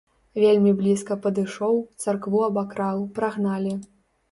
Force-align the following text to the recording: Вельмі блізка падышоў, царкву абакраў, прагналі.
Вельмі 0.43 0.71
блізка 0.79 1.17
падышоў, 1.25 1.77
царкву 2.05 2.43
абакраў, 2.49 3.07
прагналі. 3.21 3.79